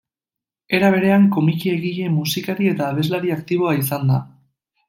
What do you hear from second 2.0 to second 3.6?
musikari eta abeslari